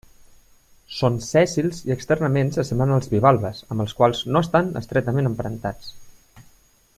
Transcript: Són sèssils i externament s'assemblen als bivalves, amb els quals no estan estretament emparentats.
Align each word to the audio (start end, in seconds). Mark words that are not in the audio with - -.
Són 0.99 1.17
sèssils 1.25 1.81
i 1.89 1.93
externament 1.95 2.49
s'assemblen 2.55 2.95
als 2.95 3.11
bivalves, 3.11 3.61
amb 3.75 3.85
els 3.85 3.95
quals 4.01 4.23
no 4.33 4.43
estan 4.47 4.73
estretament 4.83 5.31
emparentats. 5.33 5.93